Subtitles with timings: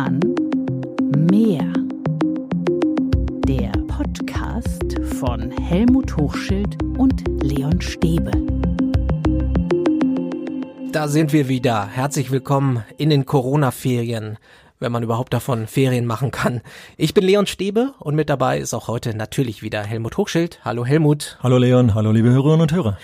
[0.00, 0.20] Kahn
[1.30, 1.70] Mehr.
[3.46, 8.30] Der Podcast von Helmut Hochschild und Leon Stäbe.
[10.90, 11.86] Da sind wir wieder.
[11.86, 14.38] Herzlich willkommen in den Corona-Ferien,
[14.78, 16.62] wenn man überhaupt davon Ferien machen kann.
[16.96, 20.60] Ich bin Leon Stäbe und mit dabei ist auch heute natürlich wieder Helmut Hochschild.
[20.64, 21.36] Hallo Helmut.
[21.42, 22.96] Hallo Leon, hallo liebe Hörerinnen und Hörer.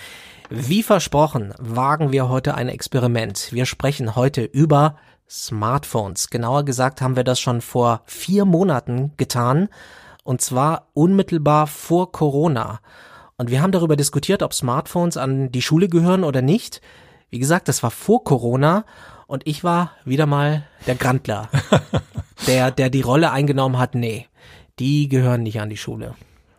[0.49, 3.49] Wie versprochen, wagen wir heute ein Experiment.
[3.51, 4.95] Wir sprechen heute über
[5.29, 6.29] Smartphones.
[6.29, 9.69] Genauer gesagt haben wir das schon vor vier Monaten getan.
[10.23, 12.79] Und zwar unmittelbar vor Corona.
[13.37, 16.81] Und wir haben darüber diskutiert, ob Smartphones an die Schule gehören oder nicht.
[17.29, 18.85] Wie gesagt, das war vor Corona
[19.27, 21.49] und ich war wieder mal der Grandler,
[22.47, 24.27] der, der die Rolle eingenommen hat, nee,
[24.79, 26.15] die gehören nicht an die Schule.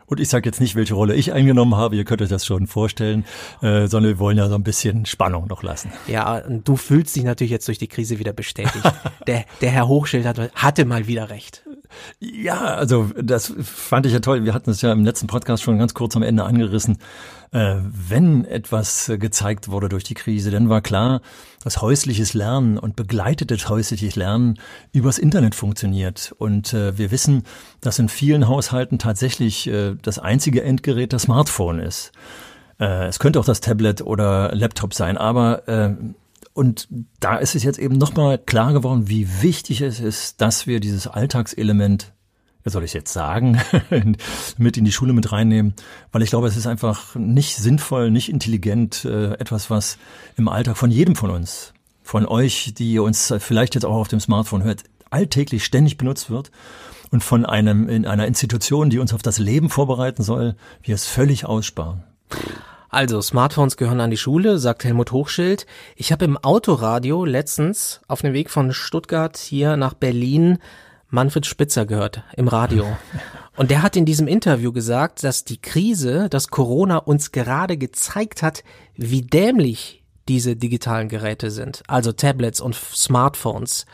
[0.09, 2.67] Und ich sage jetzt nicht, welche Rolle ich eingenommen habe, ihr könnt euch das schon
[2.67, 3.25] vorstellen,
[3.63, 5.93] äh, sondern wir wollen ja so ein bisschen Spannung noch lassen.
[6.07, 8.91] Ja, und du fühlst dich natürlich jetzt durch die Krise wieder bestätigt.
[9.27, 11.63] der, der Herr Hochschild hat, hatte mal wieder recht.
[12.21, 14.45] Ja, also das fand ich ja toll.
[14.45, 16.99] Wir hatten es ja im letzten Podcast schon ganz kurz am Ende angerissen.
[17.51, 21.21] Äh, wenn etwas gezeigt wurde durch die Krise, dann war klar,
[21.65, 24.59] dass häusliches Lernen und begleitetes häusliches Lernen
[24.93, 26.35] übers Internet funktioniert.
[26.39, 27.45] Und äh, wir wissen,
[27.81, 32.13] dass in vielen Haushalten tatsächlich äh, das einzige Endgerät das Smartphone ist.
[32.79, 35.95] Äh, es könnte auch das Tablet oder Laptop sein, aber äh,
[36.53, 36.89] und
[37.21, 41.07] da ist es jetzt eben nochmal klar geworden, wie wichtig es ist, dass wir dieses
[41.07, 42.13] Alltagselement,
[42.65, 43.61] wie soll ich jetzt sagen,
[44.59, 45.75] mit in die Schule mit reinnehmen,
[46.13, 49.99] weil ich glaube, es ist einfach nicht sinnvoll, nicht intelligent, äh, etwas, was
[50.37, 54.21] im Alltag von jedem von uns, von euch, die uns vielleicht jetzt auch auf dem
[54.21, 56.51] Smartphone hört, alltäglich ständig benutzt wird
[57.11, 61.07] und von einem in einer Institution, die uns auf das Leben vorbereiten soll, wir es
[61.07, 62.05] völlig aussparen.
[62.91, 65.67] Also, Smartphones gehören an die Schule, sagt Helmut Hochschild.
[65.95, 70.59] Ich habe im Autoradio letztens auf dem Weg von Stuttgart hier nach Berlin
[71.11, 72.87] Manfred Spitzer gehört im Radio.
[73.57, 78.43] Und der hat in diesem Interview gesagt, dass die Krise, dass Corona uns gerade gezeigt
[78.43, 78.63] hat,
[78.95, 81.83] wie dämlich diese digitalen Geräte sind.
[81.89, 83.87] Also Tablets und Smartphones.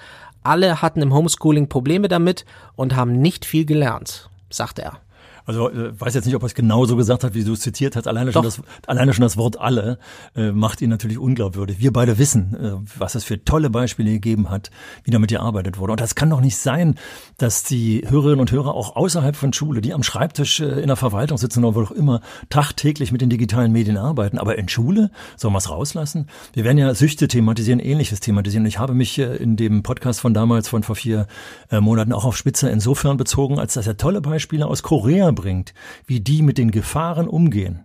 [0.43, 2.45] Alle hatten im Homeschooling Probleme damit
[2.77, 5.01] und haben nicht viel gelernt, sagt er.
[5.47, 7.97] Also äh, weiß jetzt nicht, ob er es genauso gesagt hat, wie du es zitiert
[7.97, 8.09] hast.
[8.09, 9.99] Alleine schon, das, alleine schon das Wort alle
[10.35, 11.79] äh, macht ihn natürlich unglaubwürdig.
[11.81, 14.71] Wir beide wissen, äh, was es für tolle Beispiele gegeben hat,
[15.05, 15.93] wie damit gearbeitet wurde.
[15.93, 16.95] Und das kann doch nicht sein,
[17.37, 20.97] dass die Hörerinnen und Hörer auch außerhalb von Schule, die am Schreibtisch äh, in der
[20.97, 24.39] Verwaltung sitzen oder wo auch immer, tagtäglich mit den digitalen Medien arbeiten.
[24.39, 26.29] Aber in Schule sollen wir es rauslassen?
[26.55, 28.65] Wir werden ja Süchte thematisieren, ähnliches thematisieren.
[28.67, 31.27] Ich habe mich äh, in dem Podcast von damals, von vor vier
[31.71, 35.75] äh, Monaten, auch auf Spitzer insofern bezogen, als dass er tolle Beispiele aus Korea bringt,
[36.07, 37.85] wie die mit den Gefahren umgehen.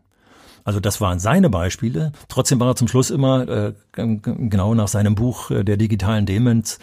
[0.63, 2.11] Also das waren seine Beispiele.
[2.27, 6.77] Trotzdem war er zum Schluss immer, äh, genau nach seinem Buch äh, der digitalen Demenz,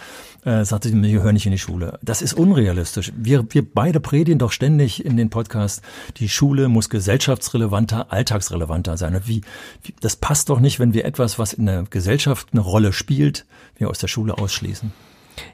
[0.45, 1.99] äh, sagte, wir gehören nicht in die Schule.
[2.03, 3.13] Das ist unrealistisch.
[3.17, 5.83] Wir, wir beide predigen doch ständig in den Podcast,
[6.17, 9.15] die Schule muss gesellschaftsrelevanter, alltagsrelevanter sein.
[9.15, 9.43] Und wie,
[9.83, 13.47] wie, das passt doch nicht, wenn wir etwas, was in der Gesellschaft eine Rolle spielt,
[13.77, 14.93] wir aus der Schule ausschließen.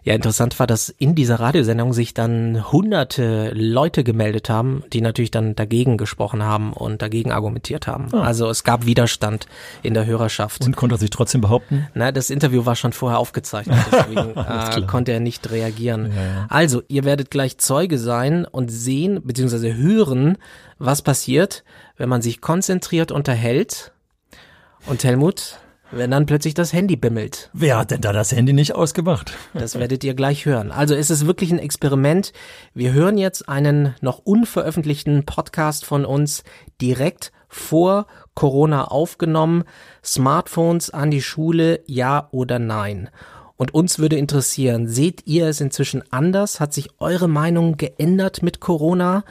[0.05, 5.31] Ja, interessant war, dass in dieser Radiosendung sich dann hunderte Leute gemeldet haben, die natürlich
[5.31, 8.09] dann dagegen gesprochen haben und dagegen argumentiert haben.
[8.13, 8.23] Ah.
[8.23, 9.47] Also es gab Widerstand
[9.83, 10.65] in der Hörerschaft.
[10.65, 11.89] Und konnte er sich trotzdem behaupten?
[11.95, 16.13] Na, das Interview war schon vorher aufgezeichnet, deswegen äh, konnte er nicht reagieren.
[16.15, 16.47] Ja, ja.
[16.49, 19.75] Also, ihr werdet gleich Zeuge sein und sehen bzw.
[19.75, 20.39] hören,
[20.79, 21.65] was passiert,
[21.97, 23.93] wenn man sich konzentriert unterhält.
[24.87, 25.59] Und Helmut,
[25.93, 27.51] wenn dann plötzlich das Handy bimmelt.
[27.53, 29.33] Wer hat denn da das Handy nicht ausgemacht?
[29.55, 30.73] Das werdet ihr gleich hören.
[30.73, 32.33] Also ist es wirklich ein Experiment.
[32.75, 36.43] Wir hören jetzt einen noch unveröffentlichten Podcast von uns
[36.81, 39.65] direkt vor Corona aufgenommen.
[40.03, 43.11] Smartphones an die Schule, ja oder nein?
[43.57, 46.59] Und uns würde interessieren, seht ihr es inzwischen anders?
[46.59, 49.25] Hat sich eure Meinung geändert mit Corona?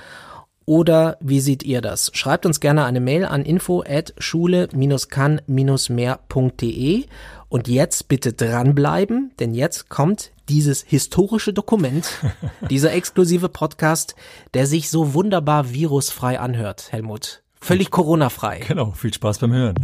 [0.72, 2.12] Oder wie seht ihr das?
[2.14, 7.04] Schreibt uns gerne eine Mail an info at schule-kann-mehr.de
[7.50, 12.10] und jetzt bitte dranbleiben, denn jetzt kommt dieses historische Dokument,
[12.70, 14.16] dieser exklusive Podcast,
[14.54, 17.44] der sich so wunderbar virusfrei anhört, Helmut.
[17.60, 18.62] Völlig Corona-frei.
[18.66, 19.76] Genau, viel Spaß beim Hören.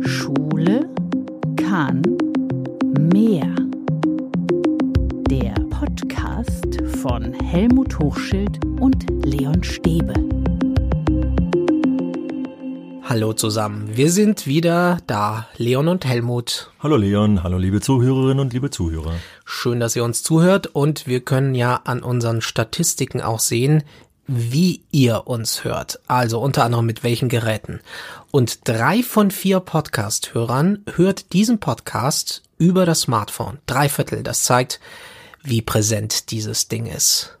[0.00, 0.88] Schule
[1.54, 2.02] kann
[3.12, 3.49] mehr.
[7.02, 10.12] Von Helmut Hochschild und Leon Stäbe.
[13.02, 16.70] Hallo zusammen, wir sind wieder da, Leon und Helmut.
[16.78, 19.14] Hallo Leon, hallo liebe Zuhörerinnen und liebe Zuhörer.
[19.46, 23.82] Schön, dass ihr uns zuhört und wir können ja an unseren Statistiken auch sehen,
[24.26, 27.80] wie ihr uns hört, also unter anderem mit welchen Geräten.
[28.30, 33.58] Und drei von vier Podcast-Hörern hört diesen Podcast über das Smartphone.
[33.64, 34.22] Drei Viertel.
[34.22, 34.80] Das zeigt,
[35.42, 37.36] wie präsent dieses Ding ist.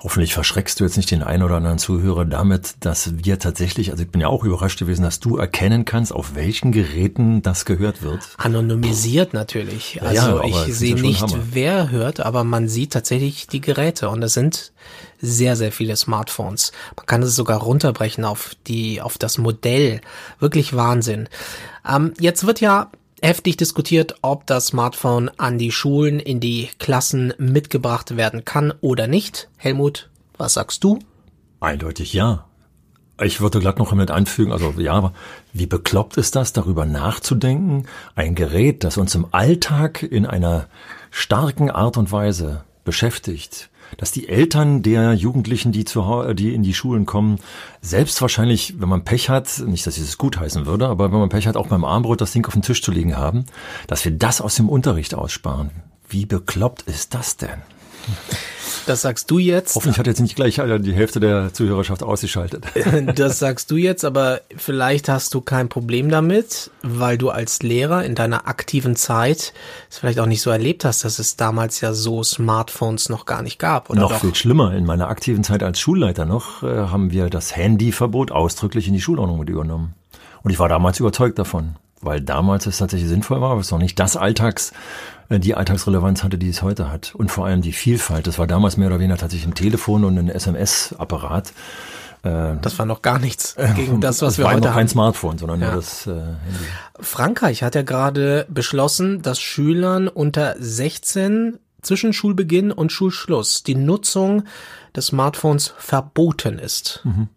[0.00, 4.04] Hoffentlich verschreckst du jetzt nicht den einen oder anderen Zuhörer damit, dass wir tatsächlich, also
[4.04, 8.02] ich bin ja auch überrascht gewesen, dass du erkennen kannst, auf welchen Geräten das gehört
[8.02, 8.20] wird.
[8.36, 10.00] Anonymisiert natürlich.
[10.00, 11.40] Also ja, ich sehe ja nicht, Hammer.
[11.50, 14.72] wer hört, aber man sieht tatsächlich die Geräte und es sind
[15.20, 16.70] sehr, sehr viele Smartphones.
[16.96, 20.00] Man kann es sogar runterbrechen auf die, auf das Modell.
[20.38, 21.28] Wirklich Wahnsinn.
[21.84, 22.92] Ähm, jetzt wird ja
[23.22, 29.06] heftig diskutiert, ob das Smartphone an die Schulen, in die Klassen mitgebracht werden kann oder
[29.06, 29.48] nicht.
[29.56, 30.98] Helmut, was sagst du?
[31.60, 32.46] Eindeutig ja.
[33.20, 35.12] Ich würde glatt noch mit anfügen, also ja,
[35.52, 40.68] wie bekloppt ist das, darüber nachzudenken, ein Gerät, das uns im Alltag in einer
[41.10, 46.74] starken Art und Weise beschäftigt, dass die Eltern der Jugendlichen, die, zu, die in die
[46.74, 47.38] Schulen kommen,
[47.80, 51.18] selbst wahrscheinlich, wenn man Pech hat, nicht, dass ich es gut heißen würde, aber wenn
[51.18, 53.46] man Pech hat, auch beim Armbrot das Ding auf dem Tisch zu liegen haben,
[53.86, 55.70] dass wir das aus dem Unterricht aussparen.
[56.08, 57.62] Wie bekloppt ist das denn?
[58.86, 59.74] Das sagst du jetzt.
[59.74, 62.64] Hoffentlich hat jetzt nicht gleich die Hälfte der Zuhörerschaft ausgeschaltet.
[63.14, 68.04] Das sagst du jetzt, aber vielleicht hast du kein Problem damit, weil du als Lehrer
[68.04, 69.52] in deiner aktiven Zeit
[69.90, 73.42] es vielleicht auch nicht so erlebt hast, dass es damals ja so Smartphones noch gar
[73.42, 73.90] nicht gab.
[73.90, 74.20] Oder noch doch?
[74.20, 74.74] viel schlimmer.
[74.74, 79.00] In meiner aktiven Zeit als Schulleiter noch äh, haben wir das Handyverbot ausdrücklich in die
[79.00, 79.94] Schulordnung mit übernommen.
[80.42, 83.78] Und ich war damals überzeugt davon weil damals es tatsächlich sinnvoll war, aber es noch
[83.78, 84.72] nicht das Alltags,
[85.30, 87.14] die Alltagsrelevanz hatte, die es heute hat.
[87.14, 88.26] Und vor allem die Vielfalt.
[88.26, 91.52] Das war damals mehr oder weniger tatsächlich ein Telefon und ein SMS-Apparat.
[92.22, 94.76] Äh, das war noch gar nichts gegen das, was das wir war heute noch haben.
[94.76, 95.66] kein Smartphone, sondern ja.
[95.68, 96.64] nur das äh, Handy.
[97.00, 104.44] Frankreich hat ja gerade beschlossen, dass Schülern unter 16 zwischen Schulbeginn und Schulschluss die Nutzung
[104.96, 107.02] des Smartphones verboten ist.
[107.04, 107.28] Mhm.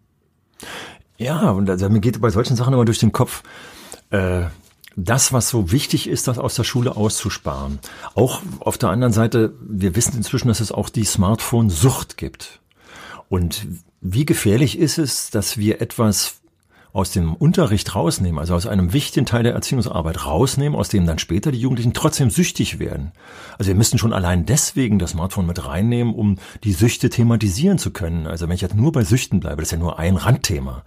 [1.16, 3.42] Ja, und also mir geht bei solchen Sachen immer durch den Kopf,
[4.10, 4.44] äh,
[4.96, 7.78] das, was so wichtig ist, das aus der Schule auszusparen.
[8.14, 12.60] Auch auf der anderen Seite, wir wissen inzwischen, dass es auch die Smartphone-Sucht gibt.
[13.28, 13.66] Und
[14.00, 16.42] wie gefährlich ist es, dass wir etwas
[16.92, 21.18] aus dem Unterricht rausnehmen, also aus einem wichtigen Teil der Erziehungsarbeit rausnehmen, aus dem dann
[21.18, 23.12] später die Jugendlichen trotzdem süchtig werden.
[23.56, 27.92] Also wir müssen schon allein deswegen das Smartphone mit reinnehmen, um die Süchte thematisieren zu
[27.92, 28.26] können.
[28.26, 30.84] Also wenn ich jetzt nur bei Süchten bleibe, das ist ja nur ein Randthema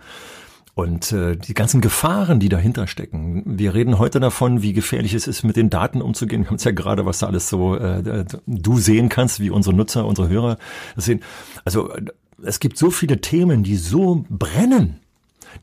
[0.75, 3.43] und äh, die ganzen Gefahren, die dahinter stecken.
[3.45, 6.43] Wir reden heute davon, wie gefährlich es ist, mit den Daten umzugehen.
[6.43, 9.73] Wir haben es ja gerade, was da alles so äh, du sehen kannst, wie unsere
[9.73, 10.57] Nutzer, unsere Hörer
[10.95, 11.23] das sehen.
[11.63, 12.03] Also äh,
[12.43, 14.99] es gibt so viele Themen, die so brennen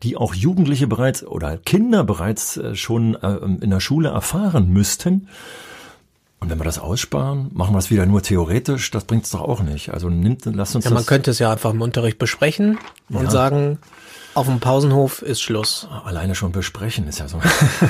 [0.02, 5.28] die auch Jugendliche bereits oder Kinder bereits äh, schon äh, in der Schule erfahren müssten.
[6.40, 9.42] Und wenn wir das aussparen, machen wir es wieder nur theoretisch, das bringt es doch
[9.42, 9.90] auch nicht.
[9.90, 12.78] Also nimmt, lasst uns ja, man könnte es ja einfach im Unterricht besprechen
[13.10, 13.30] und ja.
[13.30, 13.78] sagen,
[14.34, 15.86] auf dem Pausenhof ist Schluss.
[16.04, 17.40] Alleine schon besprechen ist ja so.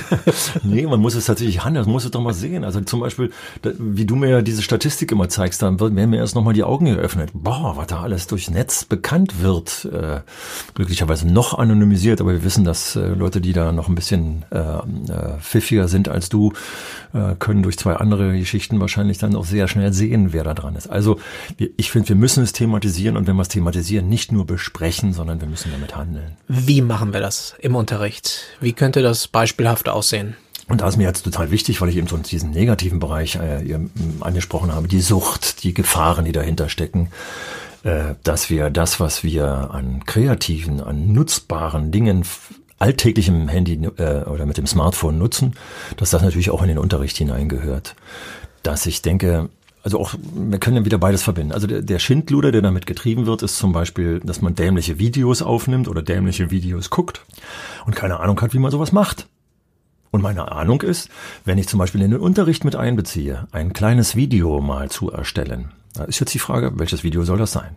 [0.62, 2.64] nee, man muss es tatsächlich handeln, man muss es doch mal sehen.
[2.64, 3.30] Also zum Beispiel,
[3.62, 7.30] wie du mir diese Statistik immer zeigst, dann werden mir erst nochmal die Augen geöffnet.
[7.32, 9.84] Boah, was da alles durchs Netz bekannt wird.
[9.84, 10.20] Äh,
[10.74, 14.58] glücklicherweise noch anonymisiert, aber wir wissen, dass äh, Leute, die da noch ein bisschen äh,
[14.58, 16.52] äh, pfiffiger sind als du,
[17.12, 20.74] äh, können durch zwei andere Geschichten wahrscheinlich dann auch sehr schnell sehen, wer da dran
[20.74, 20.88] ist.
[20.88, 21.20] Also
[21.76, 25.40] ich finde, wir müssen es thematisieren und wenn wir es thematisieren, nicht nur besprechen, sondern
[25.40, 26.31] wir müssen damit handeln.
[26.48, 28.44] Wie machen wir das im Unterricht?
[28.60, 30.36] Wie könnte das beispielhaft aussehen?
[30.68, 33.78] Und da ist mir jetzt total wichtig, weil ich eben so diesen negativen Bereich äh,
[34.20, 37.10] angesprochen habe, die Sucht, die Gefahren, die dahinter stecken,
[37.82, 42.24] äh, dass wir das, was wir an kreativen, an nutzbaren Dingen
[42.78, 45.54] alltäglich im Handy äh, oder mit dem Smartphone nutzen,
[45.96, 47.94] dass das natürlich auch in den Unterricht hineingehört.
[48.62, 49.48] Dass ich denke,
[49.82, 51.52] also auch, wir können ja wieder beides verbinden.
[51.52, 55.42] Also der, der Schindluder, der damit getrieben wird, ist zum Beispiel, dass man dämliche Videos
[55.42, 57.22] aufnimmt oder dämliche Videos guckt
[57.84, 59.26] und keine Ahnung hat, wie man sowas macht.
[60.12, 61.08] Und meine Ahnung ist,
[61.44, 65.72] wenn ich zum Beispiel in den Unterricht mit einbeziehe, ein kleines Video mal zu erstellen.
[65.94, 67.76] Da ist jetzt die Frage, welches Video soll das sein?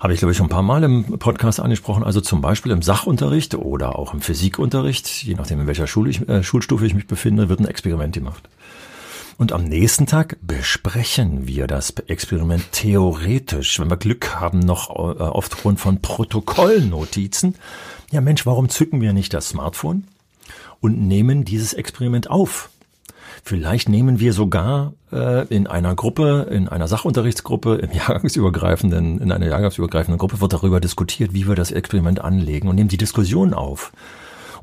[0.00, 2.02] Habe ich, glaube ich, schon ein paar Mal im Podcast angesprochen.
[2.02, 6.28] Also zum Beispiel im Sachunterricht oder auch im Physikunterricht, je nachdem, in welcher Schule ich,
[6.28, 8.48] äh, Schulstufe ich mich befinde, wird ein Experiment gemacht.
[9.36, 15.22] Und am nächsten Tag besprechen wir das Experiment theoretisch, wenn wir Glück haben, noch äh,
[15.22, 17.56] aufgrund von Protokollnotizen.
[18.12, 20.04] Ja Mensch, warum zücken wir nicht das Smartphone
[20.80, 22.70] und nehmen dieses Experiment auf?
[23.42, 29.46] Vielleicht nehmen wir sogar äh, in einer Gruppe, in einer Sachunterrichtsgruppe, im Jahrgangsübergreifenden, in einer
[29.46, 33.92] Jahrgangsübergreifenden Gruppe wird darüber diskutiert, wie wir das Experiment anlegen und nehmen die Diskussion auf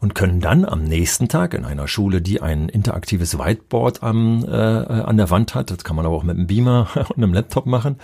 [0.01, 4.49] und können dann am nächsten Tag in einer Schule, die ein interaktives Whiteboard am, äh,
[4.49, 7.67] an der Wand hat, das kann man aber auch mit einem Beamer und einem Laptop
[7.67, 7.97] machen,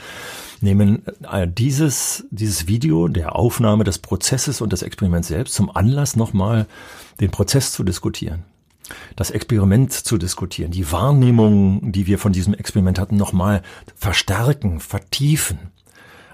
[0.62, 6.16] nehmen äh, dieses, dieses Video der Aufnahme des Prozesses und des Experiments selbst zum Anlass,
[6.16, 6.68] nochmal
[7.20, 8.46] den Prozess zu diskutieren
[9.18, 13.62] das Experiment zu diskutieren, die Wahrnehmung, die wir von diesem Experiment hatten, nochmal
[13.96, 15.58] verstärken, vertiefen.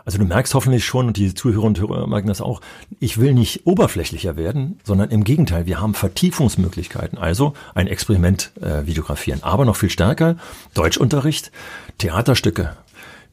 [0.06, 2.62] Also du merkst hoffentlich schon, und die Zuhörer und Hörer merken das auch,
[3.00, 7.18] ich will nicht oberflächlicher werden, sondern im Gegenteil, wir haben Vertiefungsmöglichkeiten.
[7.18, 9.44] Also ein Experiment äh, videografieren.
[9.44, 10.36] Aber noch viel stärker,
[10.74, 11.52] Deutschunterricht,
[11.98, 12.76] Theaterstücke.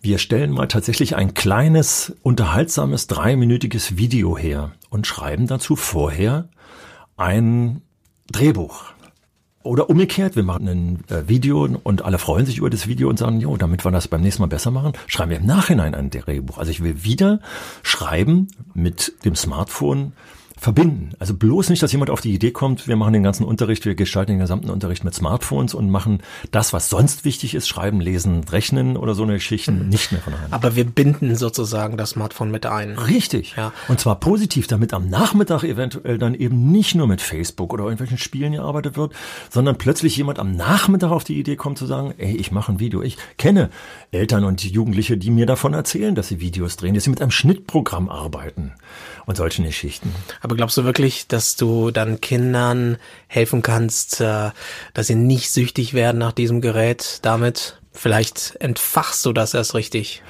[0.02, 6.48] Wir stellen mal tatsächlich ein kleines, unterhaltsames, dreiminütiges Video her und schreiben dazu vorher
[7.16, 7.82] ein
[8.32, 8.84] Drehbuch.
[9.62, 13.18] Oder umgekehrt, wir machen ein äh, Video und alle freuen sich über das Video und
[13.18, 16.08] sagen, jo, damit wir das beim nächsten Mal besser machen, schreiben wir im Nachhinein ein
[16.08, 16.56] Drehbuch.
[16.56, 17.40] Also ich will wieder
[17.82, 20.12] schreiben mit dem Smartphone
[20.60, 21.12] verbinden.
[21.18, 23.94] Also bloß nicht, dass jemand auf die Idee kommt, wir machen den ganzen Unterricht, wir
[23.94, 28.44] gestalten den gesamten Unterricht mit Smartphones und machen das, was sonst wichtig ist, schreiben, lesen,
[28.44, 29.88] rechnen oder so eine Geschichten, mhm.
[29.88, 30.52] nicht mehr von der Hand.
[30.52, 32.98] Aber wir binden sozusagen das Smartphone mit ein.
[32.98, 33.54] Richtig.
[33.56, 33.72] Ja.
[33.88, 38.18] Und zwar positiv, damit am Nachmittag eventuell dann eben nicht nur mit Facebook oder irgendwelchen
[38.18, 39.14] Spielen gearbeitet wird,
[39.48, 42.80] sondern plötzlich jemand am Nachmittag auf die Idee kommt zu sagen, ey, ich mache ein
[42.80, 43.02] Video.
[43.02, 43.70] Ich kenne
[44.10, 47.30] Eltern und Jugendliche, die mir davon erzählen, dass sie Videos drehen, dass sie mit einem
[47.30, 48.72] Schnittprogramm arbeiten
[49.26, 50.12] und solchen Geschichten.
[50.42, 54.50] Aber glaubst du wirklich, dass du dann Kindern helfen kannst, äh,
[54.94, 57.80] dass sie nicht süchtig werden nach diesem Gerät damit?
[57.92, 60.22] Vielleicht entfachst du das erst richtig.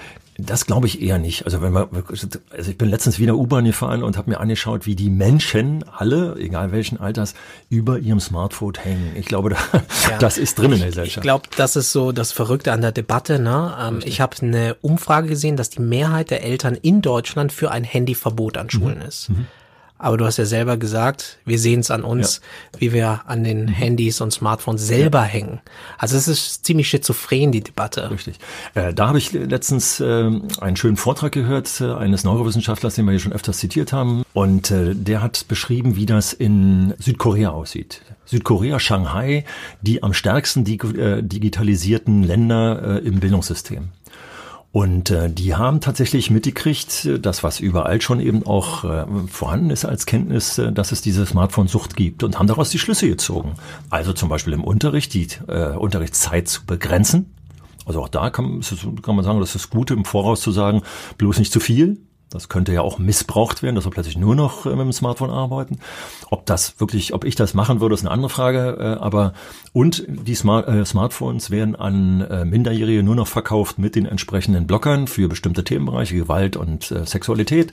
[0.47, 1.45] Das glaube ich eher nicht.
[1.45, 4.95] Also wenn man, also ich bin letztens wieder U-Bahn gefahren und habe mir angeschaut, wie
[4.95, 7.35] die Menschen alle, egal welchen Alters,
[7.69, 9.13] über ihrem Smartphone hängen.
[9.17, 10.19] Ich glaube, da, ja.
[10.19, 11.19] das ist drin in der Gesellschaft.
[11.19, 13.39] Ich glaube, das ist so das Verrückte an der Debatte.
[13.39, 13.77] Ne?
[13.79, 17.85] Ähm, ich habe eine Umfrage gesehen, dass die Mehrheit der Eltern in Deutschland für ein
[17.85, 19.07] Handyverbot an Schulen mhm.
[19.07, 19.31] ist.
[19.31, 19.47] Mhm.
[20.01, 22.41] Aber du hast ja selber gesagt, wir sehen es an uns,
[22.73, 22.81] ja.
[22.81, 25.25] wie wir an den Handys und Smartphones selber ja.
[25.25, 25.61] hängen.
[25.99, 28.11] Also es ist ziemlich schizophren, die Debatte.
[28.11, 28.39] Richtig.
[28.75, 30.31] Äh, da habe ich letztens äh,
[30.61, 34.23] einen schönen Vortrag gehört äh, eines Neurowissenschaftlers, den wir hier schon öfters zitiert haben.
[34.33, 38.01] Und äh, der hat beschrieben, wie das in Südkorea aussieht.
[38.25, 39.45] Südkorea, Shanghai,
[39.83, 43.89] die am stärksten äh, digitalisierten Länder äh, im Bildungssystem.
[44.73, 49.85] Und äh, die haben tatsächlich mitgekriegt, das was überall schon eben auch äh, vorhanden ist
[49.85, 53.55] als Kenntnis, äh, dass es diese Smartphone-Sucht gibt und haben daraus die Schlüsse gezogen.
[53.89, 57.35] Also zum Beispiel im Unterricht die äh, Unterrichtszeit zu begrenzen.
[57.85, 58.61] Also auch da kann,
[59.03, 60.83] kann man sagen, das ist gut im Voraus zu sagen,
[61.19, 61.99] bloß nicht zu viel,
[62.31, 65.31] das könnte ja auch missbraucht werden, dass wir plötzlich nur noch äh, mit dem Smartphone
[65.31, 65.81] arbeiten.
[66.31, 68.77] Ob das wirklich, ob ich das machen würde, ist eine andere Frage.
[68.79, 69.33] Äh, aber
[69.73, 74.67] und die Smart, äh, Smartphones werden an äh, Minderjährige nur noch verkauft mit den entsprechenden
[74.67, 77.73] Blockern für bestimmte Themenbereiche, Gewalt und Sexualität,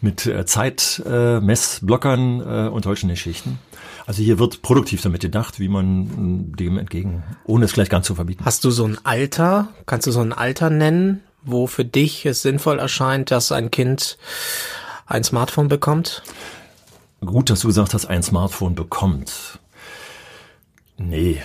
[0.00, 3.58] mit Zeitmessblockern und solchen Geschichten.
[4.06, 8.14] Also hier wird produktiv damit gedacht, wie man dem entgegen, ohne es gleich ganz zu
[8.14, 8.44] verbieten.
[8.44, 9.68] Hast du so ein Alter?
[9.86, 14.18] Kannst du so ein Alter nennen, wo für dich es sinnvoll erscheint, dass ein Kind
[15.06, 16.22] ein Smartphone bekommt?
[17.24, 19.58] Gut, dass du gesagt hast, ein Smartphone bekommt.
[20.96, 21.40] Nee,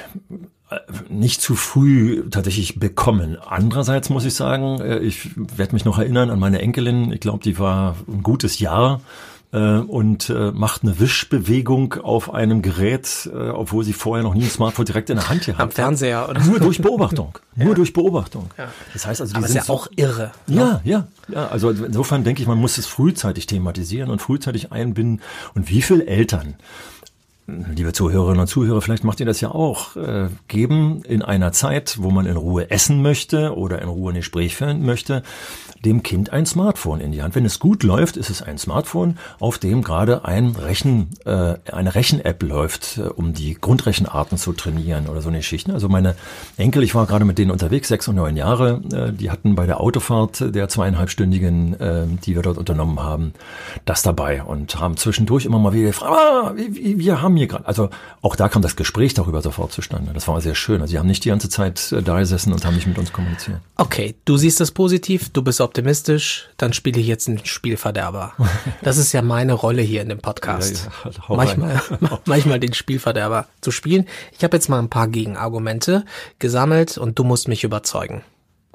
[1.10, 3.38] nicht zu früh tatsächlich bekommen.
[3.38, 7.12] Andererseits muss ich sagen, äh, ich werde mich noch erinnern an meine Enkelin.
[7.12, 9.02] Ich glaube, die war ein gutes Jahr
[9.52, 14.44] äh, und äh, macht eine Wischbewegung auf einem Gerät, äh, obwohl sie vorher noch nie
[14.44, 15.68] ein Smartphone direkt in der Hand gehabt hat.
[15.68, 17.38] Am Fernseher oder Nur durch Beobachtung.
[17.56, 17.74] Nur ja.
[17.74, 18.50] durch Beobachtung.
[18.58, 18.70] Ja.
[18.94, 20.32] Das heißt also, die Aber sind ist ja auch irre.
[20.48, 20.56] Ne?
[20.56, 21.48] Ja, ja, ja.
[21.48, 25.22] Also insofern denke ich, man muss es frühzeitig thematisieren und frühzeitig einbinden.
[25.56, 26.56] Und wie viele Eltern
[27.76, 31.98] liebe Zuhörerinnen und Zuhörer, vielleicht macht ihr das ja auch, äh, geben in einer Zeit,
[32.00, 35.24] wo man in Ruhe essen möchte oder in Ruhe ein Gespräch führen möchte,
[35.86, 37.36] dem Kind ein Smartphone in die Hand.
[37.36, 41.96] Wenn es gut läuft, ist es ein Smartphone, auf dem gerade ein Rechen, äh, eine
[41.96, 45.74] Rechen-App läuft, äh, um die Grundrechenarten zu trainieren oder so eine Geschichte.
[45.74, 46.16] Also meine
[46.58, 49.66] Enkel, ich war gerade mit denen unterwegs, sechs und neun Jahre, äh, die hatten bei
[49.66, 53.34] der Autofahrt der zweieinhalbstündigen, äh, die wir dort unternommen haben,
[53.86, 57.68] das dabei und haben zwischendurch immer mal wieder gefragt, ah, wir, wir haben hier gerade,
[57.68, 57.90] also
[58.22, 60.12] auch da kam das Gespräch darüber sofort zustande.
[60.14, 60.82] Das war sehr schön.
[60.82, 63.14] Also sie haben nicht die ganze Zeit äh, da gesessen und haben nicht mit uns
[63.14, 63.60] kommuniziert.
[63.78, 68.34] Okay, du siehst das positiv, du bist optimistisch, dann spiele ich jetzt einen Spielverderber.
[68.82, 70.90] Das ist ja meine Rolle hier in dem Podcast.
[71.06, 71.82] Ja, ja, manchmal,
[72.26, 74.08] manchmal den Spielverderber zu spielen.
[74.32, 76.06] Ich habe jetzt mal ein paar Gegenargumente
[76.40, 78.24] gesammelt und du musst mich überzeugen.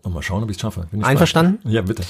[0.02, 0.86] Und mal schauen, ob ich es schaffe.
[1.02, 1.58] Einverstanden?
[1.68, 2.04] Ja, bitte.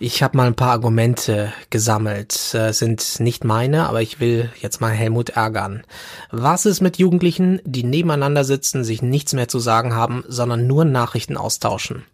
[0.00, 2.52] Ich habe mal ein paar Argumente gesammelt.
[2.52, 5.82] Äh, sind nicht meine, aber ich will jetzt mal Helmut ärgern.
[6.30, 10.84] Was ist mit Jugendlichen, die nebeneinander sitzen, sich nichts mehr zu sagen haben, sondern nur
[10.84, 12.04] Nachrichten austauschen?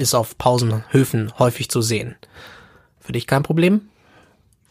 [0.00, 2.16] Ist auf Pausenhöfen häufig zu sehen.
[3.00, 3.82] Für dich kein Problem?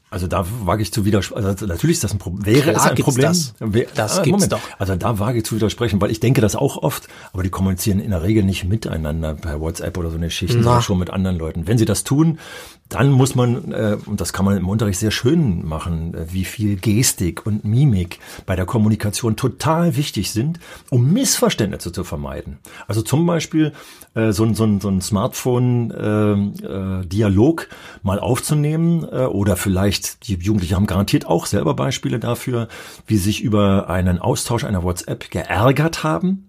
[0.10, 1.46] Also da wage ich zu widersprechen.
[1.46, 2.44] Also natürlich ist das ein Problem.
[2.46, 3.28] Wäre Klar es ein Problem?
[3.28, 3.54] Das,
[3.94, 4.54] das ah, gibt's Moment.
[4.54, 4.62] doch.
[4.80, 8.00] Also da wage ich zu widersprechen, weil ich denke das auch oft, aber die kommunizieren
[8.00, 11.38] in der Regel nicht miteinander per WhatsApp oder so eine Geschichte, sondern schon mit anderen
[11.38, 11.68] Leuten.
[11.68, 12.40] Wenn sie das tun,
[12.90, 16.44] dann muss man, äh, und das kann man im Unterricht sehr schön machen, äh, wie
[16.44, 22.58] viel Gestik und Mimik bei der Kommunikation total wichtig sind, um Missverständnisse zu vermeiden.
[22.88, 23.74] Also zum Beispiel
[24.16, 27.68] äh, so, ein so so ein Smartphone-Dialog äh, äh,
[28.04, 32.68] mal aufzunehmen äh, oder vielleicht, die Jugendlichen haben garantiert auch selber Beispiele dafür,
[33.06, 36.48] wie sie sich über einen Austausch einer WhatsApp geärgert haben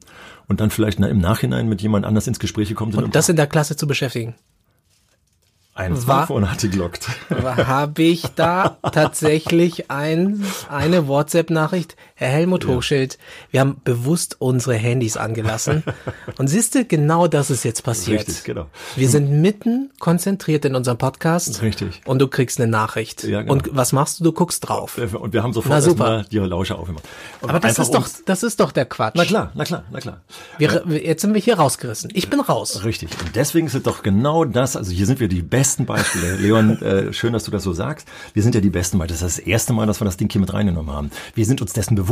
[0.49, 3.05] und dann vielleicht im Nachhinein mit jemand anders ins Gespräch gekommen sind.
[3.05, 4.35] Und das in der Klasse zu beschäftigen.
[5.75, 7.09] Ein Smartphone hat die gelockt.
[7.31, 11.97] Habe ich da tatsächlich ein, eine WhatsApp-Nachricht?
[12.21, 12.67] Herr Helmut.
[12.67, 13.19] Hochschild,
[13.51, 15.83] wir haben bewusst unsere Handys angelassen.
[16.39, 18.21] Und siehst du, genau das ist jetzt passiert.
[18.21, 18.67] Richtig, genau.
[18.95, 21.63] Wir sind mitten konzentriert in unserem Podcast.
[21.63, 22.03] Richtig.
[22.05, 23.25] Und du kriegst eine Nachricht.
[23.25, 23.55] Ja, genau.
[23.55, 24.25] Und was machst du?
[24.25, 24.99] Du guckst drauf.
[24.99, 27.09] Und wir haben sofort erstmal die Lausche aufgemacht.
[27.41, 29.15] Aber das ist doch, das ist doch der Quatsch.
[29.17, 30.21] Na klar, na klar, na klar.
[30.59, 32.11] Wir, jetzt sind wir hier rausgerissen.
[32.13, 32.85] Ich bin raus.
[32.85, 33.11] Richtig.
[33.25, 36.37] Und deswegen ist es doch genau das, also hier sind wir die besten besten Beispiele.
[36.41, 38.09] Leon, äh, schön, dass du das so sagst.
[38.35, 40.31] Wir sind ja die besten, weil das ist das erste Mal, dass wir das Ding
[40.31, 41.11] hier mit reingenommen haben.
[41.35, 42.10] Wir sind uns dessen bewusst.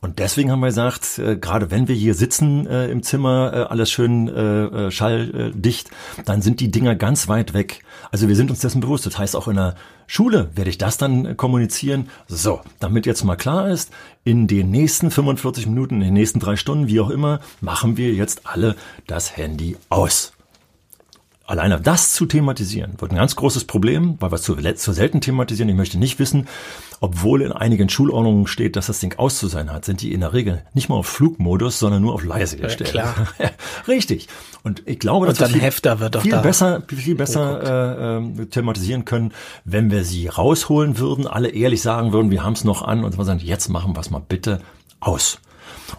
[0.00, 3.56] Und deswegen haben wir gesagt, äh, gerade wenn wir hier sitzen äh, im Zimmer, äh,
[3.72, 5.90] alles schön äh, äh schalldicht,
[6.24, 7.80] dann sind die Dinger ganz weit weg.
[8.12, 9.06] Also wir sind uns dessen bewusst.
[9.06, 9.74] Das heißt, auch in der
[10.06, 12.08] Schule werde ich das dann kommunizieren.
[12.28, 13.90] So, damit jetzt mal klar ist,
[14.22, 18.12] in den nächsten 45 Minuten, in den nächsten drei Stunden, wie auch immer, machen wir
[18.12, 18.76] jetzt alle
[19.06, 20.35] das Handy aus.
[21.46, 25.20] Alleine das zu thematisieren, wird ein ganz großes Problem, weil wir es zu, zu selten
[25.20, 25.68] thematisieren.
[25.68, 26.48] Ich möchte nicht wissen,
[27.00, 30.20] obwohl in einigen Schulordnungen steht, dass das Ding aus zu sein hat, sind die in
[30.20, 32.86] der Regel nicht mal auf Flugmodus, sondern nur auf leise gestellt.
[32.96, 33.28] Ja, klar.
[33.88, 34.28] Richtig.
[34.62, 39.04] Und ich glaube, dass wir viel, Hefter wird viel besser, viel besser äh, äh, thematisieren
[39.04, 39.32] können,
[39.64, 43.12] wenn wir sie rausholen würden, alle ehrlich sagen würden, wir haben es noch an und
[43.24, 44.60] sagen, jetzt machen wir es mal bitte
[45.00, 45.40] aus.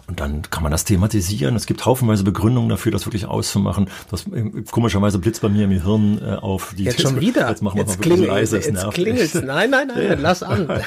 [0.06, 1.56] Und dann kann man das thematisieren.
[1.56, 3.88] Es gibt haufenweise Begründungen dafür, das wirklich auszumachen.
[4.10, 6.74] Das äh, komischerweise blitzt bei mir im Gehirn äh, auf.
[6.76, 7.48] Die jetzt schon wieder.
[7.48, 8.56] Jetzt machen wir jetzt mal klingel, leise.
[8.56, 9.34] Jetzt nervt klingelt's.
[9.34, 10.14] Nein, nein, nein, ja.
[10.14, 10.68] lass an.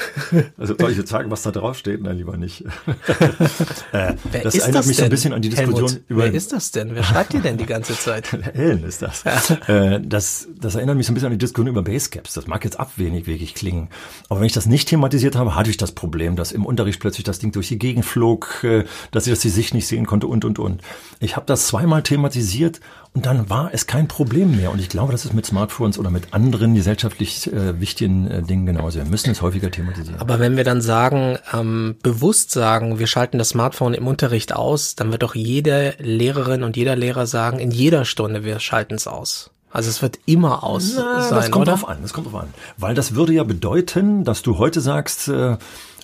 [0.58, 2.02] Also soll ich jetzt sagen, was da drauf steht?
[2.02, 2.62] Nein, lieber nicht.
[3.92, 6.24] äh, das erinnert das mich so ein bisschen an die Diskussion Helmut, über.
[6.24, 6.94] Wer ist das denn?
[6.94, 8.32] Wer schreibt dir denn die ganze Zeit?
[8.54, 9.24] Ellen ist das.
[9.68, 10.48] äh, das.
[10.58, 12.34] Das erinnert mich so ein bisschen an die Diskussion über Basecaps.
[12.34, 13.88] Das mag jetzt abwenig klingen.
[14.28, 17.24] Aber wenn ich das nicht thematisiert habe, hatte ich das Problem, dass im Unterricht plötzlich
[17.24, 20.26] das Ding durch die Gegend flog, äh, dass ich das die Sicht nicht sehen konnte
[20.26, 20.82] und, und, und.
[21.20, 22.80] Ich habe das zweimal thematisiert
[23.14, 24.70] und dann war es kein Problem mehr.
[24.70, 28.64] Und ich glaube, das ist mit Smartphones oder mit anderen gesellschaftlich äh, wichtigen äh, Dingen
[28.64, 28.98] genauso.
[28.98, 30.18] Wir müssen es häufiger thematisieren.
[30.18, 34.94] Aber wenn wir dann sagen, ähm, bewusst sagen, wir schalten das Smartphone im Unterricht aus,
[34.94, 39.06] dann wird doch jede Lehrerin und jeder Lehrer sagen, in jeder Stunde, wir schalten es
[39.06, 39.50] aus.
[39.72, 41.72] Also es wird immer aus Na, sein, das kommt oder?
[41.72, 42.48] drauf an, das kommt drauf an.
[42.76, 45.56] Weil das würde ja bedeuten, dass du heute sagst, äh,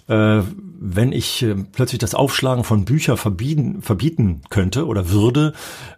[0.08, 0.42] äh,
[0.80, 5.52] wenn ich äh, plötzlich das Aufschlagen von Büchern verbieten, verbieten könnte oder würde,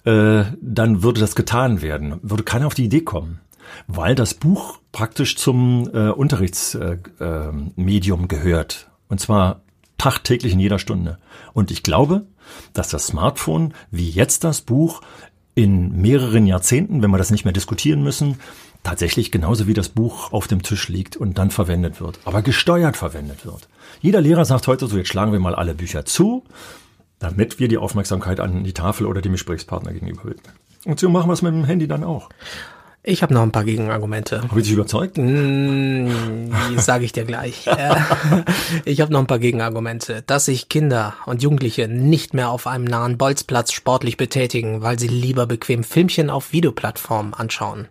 [0.04, 2.18] äh, dann würde das getan werden.
[2.22, 3.40] Würde keiner auf die Idee kommen.
[3.86, 8.90] Weil das Buch praktisch zum äh, Unterrichtsmedium äh, äh, gehört.
[9.08, 9.60] Und zwar
[9.96, 11.18] tagtäglich in jeder Stunde.
[11.52, 12.26] Und ich glaube,
[12.72, 15.02] dass das Smartphone, wie jetzt das Buch,
[15.54, 18.38] in mehreren Jahrzehnten, wenn wir das nicht mehr diskutieren müssen,
[18.82, 22.96] tatsächlich genauso wie das Buch auf dem Tisch liegt und dann verwendet wird, aber gesteuert
[22.96, 23.68] verwendet wird.
[24.00, 26.44] Jeder Lehrer sagt heute so, jetzt schlagen wir mal alle Bücher zu,
[27.18, 30.54] damit wir die Aufmerksamkeit an die Tafel oder dem Gesprächspartner gegenüber widmen.
[30.86, 32.30] Und so machen wir es mit dem Handy dann auch.
[33.02, 34.42] Ich habe noch ein paar Gegenargumente.
[34.42, 35.16] Habe ich dich überzeugt?
[35.16, 36.08] Mm,
[36.76, 37.66] Sage ich dir gleich.
[37.66, 37.96] Äh,
[38.84, 40.22] ich habe noch ein paar Gegenargumente.
[40.26, 45.08] Dass sich Kinder und Jugendliche nicht mehr auf einem nahen Bolzplatz sportlich betätigen, weil sie
[45.08, 47.88] lieber bequem Filmchen auf Videoplattformen anschauen,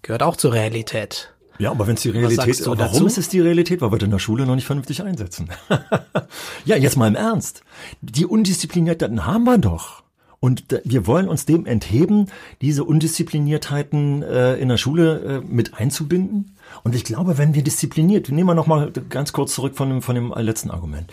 [0.00, 1.34] gehört auch zur Realität.
[1.58, 3.06] Ja, aber wenn es die Realität ist, warum dazu?
[3.06, 3.80] ist es die Realität?
[3.80, 5.48] Weil wir das in der Schule noch nicht vernünftig einsetzen.
[6.64, 7.62] ja, jetzt mal im Ernst.
[8.00, 10.02] Die Undisziplinierten haben wir doch.
[10.40, 12.26] Und wir wollen uns dem entheben,
[12.60, 16.56] diese Undiszipliniertheiten äh, in der Schule äh, mit einzubinden.
[16.82, 20.02] Und ich glaube, wenn wir diszipliniert, nehmen wir noch mal ganz kurz zurück von dem,
[20.02, 21.10] von dem letzten Argument.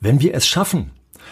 [0.00, 0.90] Wenn wir es schaffen,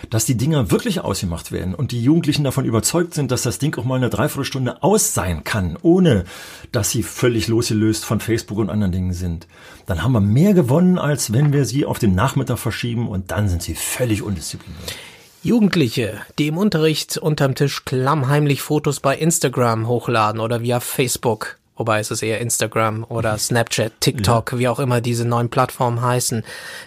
[0.09, 3.76] dass die Dinger wirklich ausgemacht werden und die Jugendlichen davon überzeugt sind, dass das Ding
[3.76, 6.24] auch mal eine Dreiviertelstunde aus sein kann, ohne
[6.72, 9.46] dass sie völlig losgelöst von Facebook und anderen Dingen sind,
[9.87, 13.48] dann haben wir mehr gewonnen, als wenn wir sie auf den Nachmittag verschieben und dann
[13.48, 14.94] sind sie völlig undiszipliniert.
[15.42, 21.98] Jugendliche, die im Unterricht unterm Tisch klammheimlich Fotos bei Instagram hochladen oder via Facebook, wobei
[21.98, 24.59] es ist eher Instagram oder Snapchat, TikTok, ja.
[24.59, 26.44] wie auch immer diese neuen Plattformen heißen,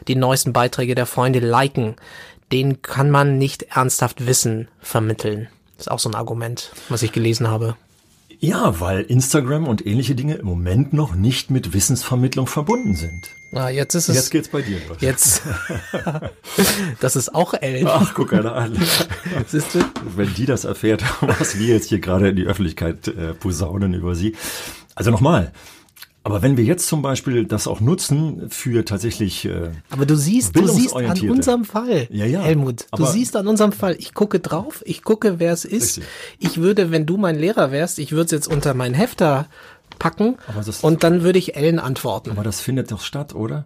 [0.08, 1.96] die neuesten Beiträge der Freunde liken,
[2.52, 5.48] den kann man nicht ernsthaft Wissen vermitteln.
[5.78, 7.76] Das ist auch so ein Argument, was ich gelesen habe.
[8.43, 13.29] Ja, weil Instagram und ähnliche Dinge im Moment noch nicht mit Wissensvermittlung verbunden sind.
[13.53, 14.17] Ah, jetzt ist es.
[14.17, 14.97] Jetzt geht's bei dir los.
[14.99, 15.43] Jetzt.
[16.99, 17.88] das ist auch Ellen.
[17.88, 18.77] Ach, guck einer an.
[19.47, 19.79] Siehst du?
[20.17, 24.13] Wenn die das erfährt, was wir jetzt hier gerade in die Öffentlichkeit äh, posaunen über
[24.13, 24.36] sie.
[24.93, 25.53] Also nochmal,
[26.24, 29.46] aber wenn wir jetzt zum Beispiel das auch nutzen für tatsächlich.
[29.46, 33.48] Äh, aber du siehst, du siehst an unserem Fall, ja, ja, Helmut, du siehst an
[33.48, 35.98] unserem Fall, ich gucke drauf, ich gucke, wer es ist.
[35.98, 36.04] Richtig.
[36.40, 39.48] Ich würde, wenn du mein Lehrer wärst, ich würde es jetzt unter meinen Hefter
[40.00, 40.38] packen
[40.82, 42.32] und dann würde ich Ellen antworten.
[42.32, 43.66] Aber das findet doch statt, oder?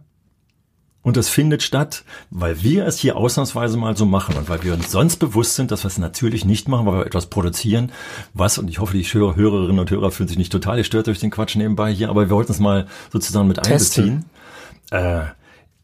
[1.08, 4.74] Und das findet statt, weil wir es hier ausnahmsweise mal so machen und weil wir
[4.74, 7.93] uns sonst bewusst sind, dass wir es natürlich nicht machen, weil wir etwas produzieren,
[8.34, 11.32] was, und ich hoffe, die Hörerinnen und Hörer fühlen sich nicht total gestört durch den
[11.32, 14.26] Quatsch nebenbei hier, aber wir wollten es mal sozusagen mit einbeziehen.
[14.91, 15.22] Äh,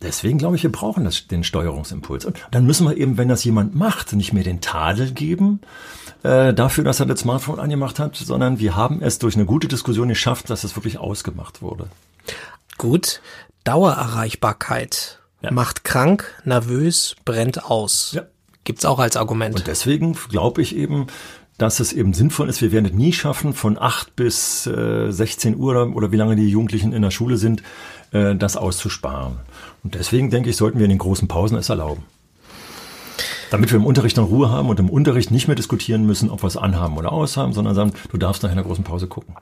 [0.02, 2.26] deswegen glaube ich, wir brauchen das, den Steuerungsimpuls.
[2.26, 5.62] Und dann müssen wir eben, wenn das jemand macht, nicht mehr den Tadel geben,
[6.24, 9.70] äh, dafür, dass er das Smartphone angemacht hat, sondern wir haben es durch eine gute
[9.70, 11.88] Diskussion geschafft, dass es wirklich ausgemacht wurde.
[12.78, 13.22] Gut,
[13.63, 15.52] Dauererreichbarkeit ja.
[15.52, 18.13] macht krank, nervös, brennt aus.
[18.13, 18.23] Ja.
[18.63, 19.56] Gibt's auch als Argument.
[19.56, 21.08] Und deswegen glaube ich eben,
[21.58, 25.56] dass es eben sinnvoll ist, wir werden es nie schaffen, von 8 bis äh, 16
[25.58, 27.62] Uhr oder wie lange die Jugendlichen in der Schule sind,
[28.12, 29.39] äh, das auszusparen.
[29.84, 32.04] Und deswegen denke ich, sollten wir in den großen Pausen es erlauben.
[33.52, 36.41] Damit wir im Unterricht dann Ruhe haben und im Unterricht nicht mehr diskutieren müssen, ob
[36.41, 39.36] wir es anhaben oder aushaben, sondern sagen, du darfst nach einer großen Pause gucken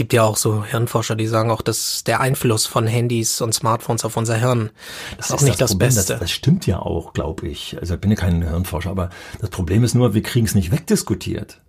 [0.00, 4.02] gibt ja auch so Hirnforscher, die sagen auch, dass der Einfluss von Handys und Smartphones
[4.06, 4.70] auf unser Hirn
[5.18, 6.12] das ist auch nicht das, das Beste.
[6.14, 7.76] Das, das, stimmt ja auch, glaube ich.
[7.78, 9.10] Also ich bin ja kein Hirnforscher, aber
[9.42, 11.60] das Problem ist nur, wir kriegen es nicht wegdiskutiert.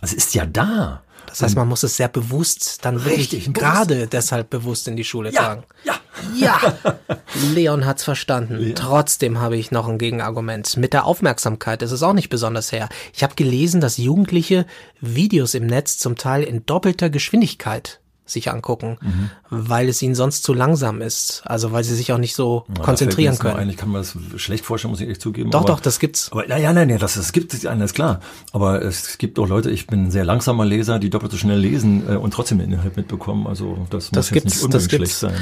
[0.00, 1.04] Also es ist ja da.
[1.26, 5.04] Das heißt, man muss es sehr bewusst dann wirklich Richtig, gerade deshalb bewusst in die
[5.04, 5.64] Schule ja, tragen.
[5.84, 5.94] Ja.
[6.34, 6.58] Ja.
[7.54, 8.68] Leon hat's verstanden.
[8.68, 8.74] Ja.
[8.74, 10.76] Trotzdem habe ich noch ein Gegenargument.
[10.76, 12.88] Mit der Aufmerksamkeit ist es auch nicht besonders her.
[13.12, 14.66] Ich habe gelesen, dass Jugendliche
[15.00, 19.30] Videos im Netz zum Teil in doppelter Geschwindigkeit sich angucken, mhm.
[19.48, 21.42] weil es ihnen sonst zu langsam ist.
[21.46, 23.56] Also weil sie sich auch nicht so ja, konzentrieren können.
[23.56, 25.50] Eigentlich kann man das schlecht vorstellen, muss ich echt zugeben.
[25.50, 26.30] Doch, aber, doch, das gibt's.
[26.32, 28.20] Aber ja, nein, nein, das, das gibt es alles klar.
[28.52, 31.58] Aber es gibt auch Leute, ich bin ein sehr langsamer Leser, die doppelt so schnell
[31.58, 33.46] lesen äh, und trotzdem den Inhalt mitbekommen.
[33.46, 35.36] Also das, das muss jetzt nicht unbedingt schlecht sein.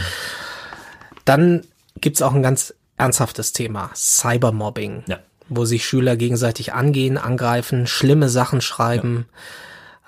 [1.24, 1.62] Dann
[2.00, 5.04] gibt's auch ein ganz ernsthaftes Thema, Cybermobbing.
[5.06, 5.18] Ja.
[5.48, 9.26] Wo sich Schüler gegenseitig angehen, angreifen, schlimme Sachen schreiben.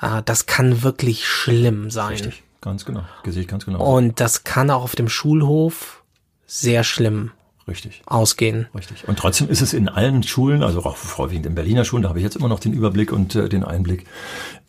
[0.00, 0.18] Ja.
[0.18, 2.12] Äh, das kann wirklich schlimm sein.
[2.12, 2.42] Richtig.
[2.66, 3.04] Ganz genau.
[3.24, 3.96] Sehe ich ganz genau.
[3.96, 6.02] Und das kann auch auf dem Schulhof
[6.46, 7.30] sehr schlimm
[7.68, 8.02] Richtig.
[8.06, 8.66] ausgehen.
[8.74, 9.06] Richtig.
[9.06, 12.18] Und trotzdem ist es in allen Schulen, also auch vorwiegend in Berliner Schulen, da habe
[12.18, 14.06] ich jetzt immer noch den Überblick und äh, den Einblick,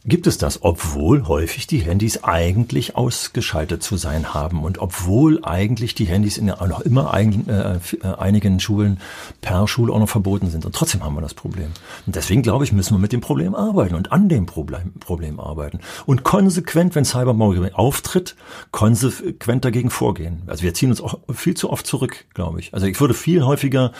[0.05, 5.95] gibt es das, obwohl häufig die Handys eigentlich ausgeschaltet zu sein haben und obwohl eigentlich
[5.95, 7.79] die Handys in noch immer ein, äh, äh,
[8.17, 8.99] einigen Schulen
[9.41, 10.65] per Schule auch noch verboten sind.
[10.65, 11.71] Und trotzdem haben wir das Problem.
[12.05, 15.39] Und deswegen glaube ich, müssen wir mit dem Problem arbeiten und an dem Problem, Problem
[15.39, 15.79] arbeiten.
[16.05, 18.36] Und konsequent, wenn Cybermobbing auftritt,
[18.71, 20.43] konsequent dagegen vorgehen.
[20.47, 22.73] Also wir ziehen uns auch viel zu oft zurück, glaube ich.
[22.73, 23.91] Also ich würde viel häufiger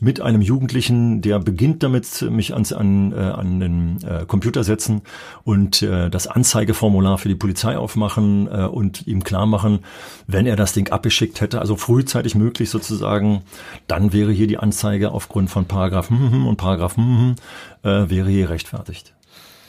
[0.00, 5.02] mit einem Jugendlichen, der beginnt damit, mich ans, an, äh, an den äh, Computer setzen
[5.44, 9.80] und äh, das Anzeigeformular für die Polizei aufmachen äh, und ihm klar machen,
[10.26, 13.42] wenn er das Ding abgeschickt hätte, also frühzeitig möglich sozusagen,
[13.86, 19.14] dann wäre hier die Anzeige aufgrund von Paragraph und Paragraph äh, wäre hier rechtfertigt.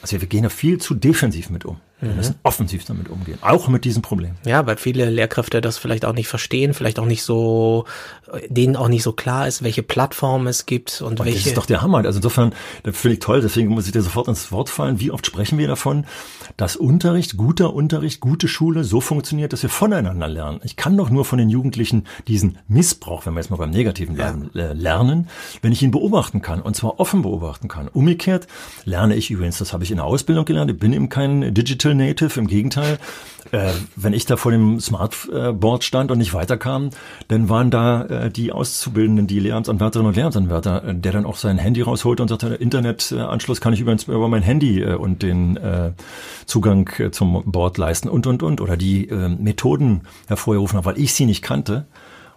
[0.01, 1.77] Also wir gehen da viel zu defensiv mit um.
[2.01, 2.17] Wir mhm.
[2.17, 4.33] müssen offensiv damit umgehen, auch mit diesem Problem.
[4.45, 7.85] Ja, weil viele Lehrkräfte das vielleicht auch nicht verstehen, vielleicht auch nicht so,
[8.49, 11.39] denen auch nicht so klar ist, welche Plattformen es gibt und, und welche.
[11.39, 11.99] Das ist doch der Hammer.
[11.99, 12.53] Also insofern,
[12.83, 14.99] das finde ich toll, deswegen muss ich dir sofort ins Wort fallen.
[14.99, 16.05] Wie oft sprechen wir davon,
[16.57, 20.59] dass Unterricht, guter Unterricht, gute Schule so funktioniert, dass wir voneinander lernen.
[20.63, 24.15] Ich kann doch nur von den Jugendlichen diesen Missbrauch, wenn wir jetzt mal beim Negativen
[24.15, 24.65] bleiben, ja.
[24.65, 25.29] Äh, lernen,
[25.61, 27.87] wenn ich ihn beobachten kann und zwar offen beobachten kann.
[27.87, 28.47] Umgekehrt
[28.83, 31.84] lerne ich übrigens, das habe ich in der Ausbildung gelernt, ich bin eben kein Digital
[31.85, 32.97] Digital Native, im Gegenteil.
[33.51, 36.89] Äh, wenn ich da vor dem Smartboard stand und nicht weiterkam,
[37.27, 41.59] dann waren da äh, die Auszubildenden, die Lehramtsanwärterinnen und Lehramtsanwärter, äh, der dann auch sein
[41.59, 45.91] Handy rausholte und sagte, Internetanschluss kann ich übrigens über mein Handy äh, und den äh,
[46.47, 48.61] Zugang äh, zum Board leisten und, und, und.
[48.61, 51.85] Oder die äh, Methoden hervorgerufen haben, weil ich sie nicht kannte.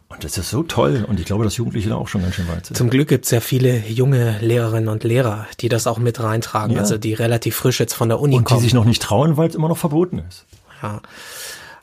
[0.09, 1.05] Und das ist so toll.
[1.07, 2.77] Und ich glaube, dass Jugendliche da auch schon ganz schön weit sind.
[2.77, 6.77] Zum Glück gibt's ja viele junge Lehrerinnen und Lehrer, die das auch mit reintragen.
[6.77, 6.81] Ja.
[6.81, 8.57] Also die relativ frisch jetzt von der Uni und kommen.
[8.57, 10.47] Und die sich noch nicht trauen, weil es immer noch verboten ist.
[10.83, 11.03] Ja.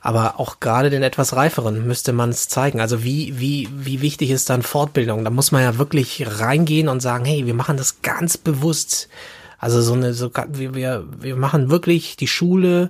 [0.02, 2.80] Aber auch gerade den etwas reiferen müsste man es zeigen.
[2.80, 5.24] Also wie, wie, wie wichtig ist dann Fortbildung?
[5.24, 9.08] Da muss man ja wirklich reingehen und sagen, hey, wir machen das ganz bewusst.
[9.60, 12.90] Also so eine, so, wir, wir machen wirklich die Schule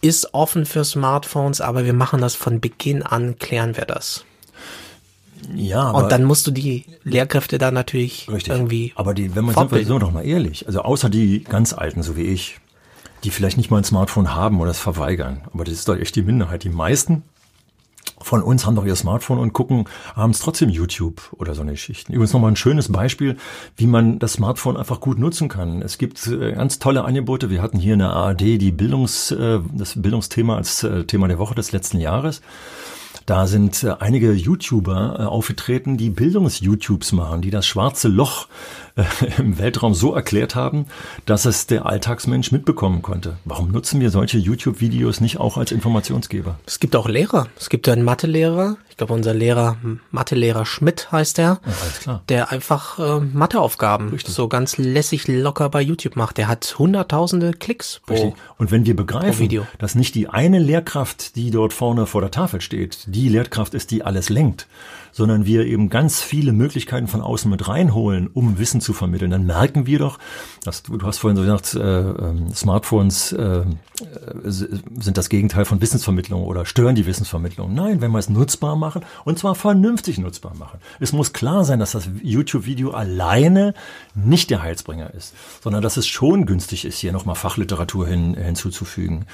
[0.00, 4.24] ist offen für Smartphones, aber wir machen das von Beginn an, klären wir das.
[5.54, 8.52] Ja, aber und dann musst du die Lehrkräfte da natürlich richtig.
[8.52, 8.92] irgendwie.
[8.96, 12.02] Aber die, wenn man sind wir so doch mal ehrlich, also außer die ganz Alten,
[12.02, 12.58] so wie ich,
[13.24, 15.42] die vielleicht nicht mal ein Smartphone haben oder es verweigern.
[15.52, 16.64] Aber das ist doch echt die Minderheit.
[16.64, 17.22] Die meisten
[18.20, 22.12] von uns haben doch ihr Smartphone und gucken abends trotzdem YouTube oder so eine Geschichten.
[22.12, 23.36] Übrigens nochmal ein schönes Beispiel,
[23.76, 25.82] wie man das Smartphone einfach gut nutzen kann.
[25.82, 27.50] Es gibt äh, ganz tolle Angebote.
[27.50, 31.38] Wir hatten hier in der ARD die Bildungs, äh, das Bildungsthema als äh, Thema der
[31.38, 32.42] Woche des letzten Jahres.
[33.28, 38.48] Da sind einige YouTuber aufgetreten, die Bildungs-YouTubes machen, die das schwarze Loch
[39.38, 40.86] im Weltraum so erklärt haben,
[41.26, 43.36] dass es der Alltagsmensch mitbekommen konnte.
[43.44, 46.58] Warum nutzen wir solche YouTube-Videos nicht auch als Informationsgeber?
[46.66, 47.48] Es gibt auch Lehrer.
[47.58, 48.78] Es gibt einen Mathelehrer.
[48.88, 49.76] Ich glaube, unser Lehrer,
[50.10, 51.44] Mathelehrer Schmidt heißt er.
[51.44, 52.22] Ja, alles klar.
[52.30, 54.34] Der einfach äh, Matheaufgaben Richtig.
[54.34, 56.38] so ganz lässig locker bei YouTube macht.
[56.38, 58.34] Der hat hunderttausende Klicks pro Richtig.
[58.56, 62.60] Und wenn wir begreifen, dass nicht die eine Lehrkraft, die dort vorne vor der Tafel
[62.60, 64.68] steht, die Lehrkraft ist, die alles lenkt,
[65.10, 69.46] sondern wir eben ganz viele Möglichkeiten von außen mit reinholen, um Wissen zu vermitteln, dann
[69.46, 70.20] merken wir doch,
[70.62, 73.64] dass du, du hast vorhin so gesagt, äh, ähm, Smartphones äh,
[74.44, 77.74] sind das Gegenteil von Wissensvermittlung oder stören die Wissensvermittlung.
[77.74, 80.78] Nein, wenn wir es nutzbar machen und zwar vernünftig nutzbar machen.
[81.00, 83.74] Es muss klar sein, dass das YouTube-Video alleine
[84.14, 89.26] nicht der Heilsbringer ist, sondern dass es schon günstig ist, hier nochmal Fachliteratur hin, hinzuzufügen.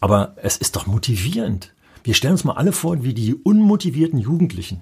[0.00, 1.72] Aber es ist doch motivierend.
[2.04, 4.80] Wir stellen uns mal alle vor, wie die unmotivierten Jugendlichen,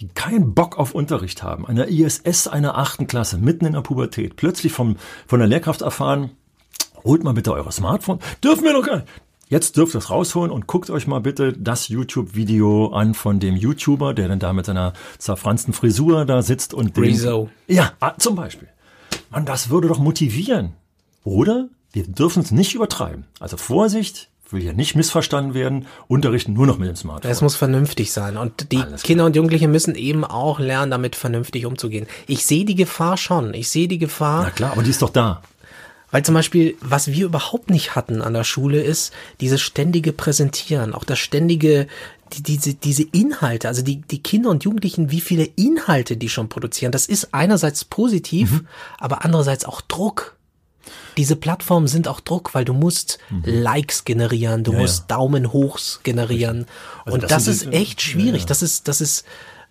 [0.00, 4.36] die keinen Bock auf Unterricht haben, einer ISS einer achten Klasse, mitten in der Pubertät,
[4.36, 6.30] plötzlich vom, von der Lehrkraft erfahren,
[7.04, 9.08] holt mal bitte eure Smartphone, dürfen wir noch gar nicht.
[9.48, 13.54] Jetzt dürft ihr es rausholen und guckt euch mal bitte das YouTube-Video an von dem
[13.54, 17.48] YouTuber, der dann da mit seiner zerfransten Frisur da sitzt und Rezo.
[17.68, 18.68] Ja, ah, zum Beispiel.
[19.30, 20.72] Man, das würde doch motivieren.
[21.22, 23.24] Oder wir dürfen es nicht übertreiben.
[23.38, 27.30] Also Vorsicht, will ja nicht missverstanden werden, unterrichten nur noch mit dem Smartphone.
[27.30, 31.66] Es muss vernünftig sein und die Kinder und Jugendliche müssen eben auch lernen, damit vernünftig
[31.66, 32.06] umzugehen.
[32.26, 34.44] Ich sehe die Gefahr schon, ich sehe die Gefahr.
[34.44, 35.42] Na klar, aber die ist doch da.
[36.10, 40.94] Weil zum Beispiel, was wir überhaupt nicht hatten an der Schule ist, dieses ständige Präsentieren,
[40.94, 41.88] auch das ständige,
[42.32, 46.48] die, diese, diese Inhalte, also die, die Kinder und Jugendlichen, wie viele Inhalte die schon
[46.48, 48.68] produzieren, das ist einerseits positiv, mhm.
[48.98, 50.35] aber andererseits auch Druck
[51.16, 53.42] diese Plattformen sind auch Druck, weil du musst mhm.
[53.44, 55.16] Likes generieren, du ja, musst ja.
[55.16, 56.66] Daumen hochs generieren.
[57.04, 58.42] Also und das, das ist echt schwierig.
[58.42, 59.24] Ja, das ist, das ist,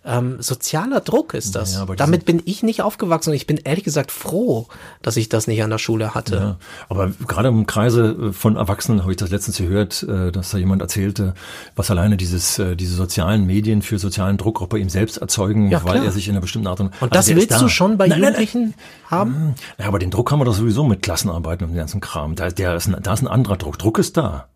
[0.06, 1.74] ähm, sozialer Druck ist das.
[1.74, 4.66] Ja, Damit bin ich nicht aufgewachsen und ich bin ehrlich gesagt froh,
[5.02, 6.36] dass ich das nicht an der Schule hatte.
[6.36, 6.56] Ja,
[6.88, 10.82] aber gerade im Kreise von Erwachsenen habe ich das letztens gehört, äh, dass da jemand
[10.82, 11.34] erzählte,
[11.74, 15.70] was alleine dieses, äh, diese sozialen Medien für sozialen Druck auch bei ihm selbst erzeugen,
[15.70, 17.58] ja, weil er sich in einer bestimmten Art und Und also das willst da.
[17.60, 18.74] du schon bei nein, Jugendlichen nein,
[19.10, 19.10] nein.
[19.10, 19.54] haben?
[19.78, 22.34] Ja, aber den Druck haben wir doch sowieso mit Klassenarbeiten und dem ganzen Kram.
[22.34, 23.78] Da, der ist ein, da ist ein anderer Druck.
[23.78, 24.46] Druck ist da.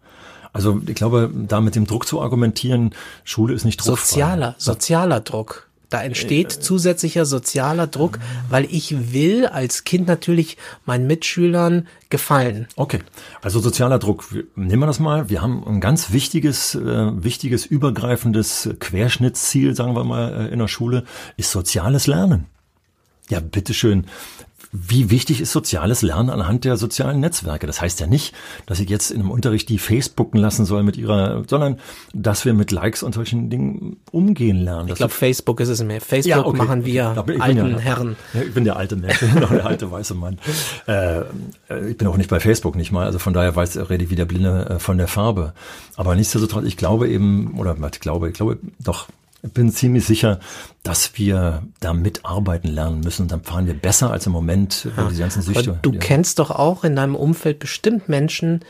[0.52, 4.06] Also ich glaube, da mit dem Druck zu argumentieren, Schule ist nicht druckfrei.
[4.06, 5.70] Sozialer, sozialer Druck.
[5.90, 12.68] Da entsteht äh, zusätzlicher sozialer Druck, weil ich will als Kind natürlich meinen Mitschülern gefallen.
[12.76, 13.00] Okay,
[13.42, 14.24] also sozialer Druck.
[14.54, 15.28] Nehmen wir das mal.
[15.30, 20.68] Wir haben ein ganz wichtiges, äh, wichtiges, übergreifendes Querschnittsziel, sagen wir mal, äh, in der
[20.68, 21.04] Schule,
[21.36, 22.46] ist soziales Lernen.
[23.28, 24.06] Ja, bitteschön
[24.72, 27.66] wie wichtig ist soziales Lernen anhand der sozialen Netzwerke?
[27.66, 28.34] Das heißt ja nicht,
[28.66, 31.78] dass ich jetzt in einem Unterricht die Facebooken lassen soll mit ihrer, sondern
[32.14, 34.88] dass wir mit Likes und solchen Dingen umgehen lernen.
[34.88, 36.00] Ich glaube, Facebook ist es mehr.
[36.00, 36.56] Facebook ja, okay.
[36.56, 38.16] machen wir ich, ich alten ja, Herren.
[38.32, 39.18] Ja, ich bin der alte Mensch,
[39.50, 40.38] der alte weiße Mann.
[40.86, 41.22] Äh,
[41.88, 44.24] ich bin auch nicht bei Facebook nicht mal, also von daher weiß, rede ich wieder
[44.24, 45.52] blinde äh, von der Farbe.
[45.96, 49.08] Aber nichtsdestotrotz, ich glaube eben, oder ich glaube, ich glaube doch,
[49.42, 50.40] bin ziemlich sicher,
[50.82, 53.28] dass wir da mitarbeiten lernen müssen.
[53.28, 55.08] Dann fahren wir besser als im Moment, ja.
[55.08, 55.70] diese ganzen Süchte.
[55.70, 55.98] Aber du ja.
[55.98, 58.60] kennst doch auch in deinem Umfeld bestimmt Menschen,